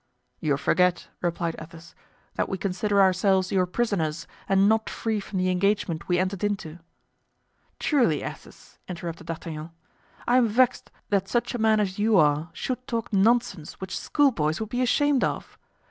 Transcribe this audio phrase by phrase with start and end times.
[0.39, 1.93] "You forget," replied Athos,
[2.33, 6.79] "that we consider ourselves your prisoners and not free from the engagement we entered into."
[7.77, 9.69] "Truly, Athos," interrupted D'Artagnan,
[10.27, 14.59] "I am vexed that such a man as you are should talk nonsense which schoolboys
[14.59, 15.55] would be ashamed of.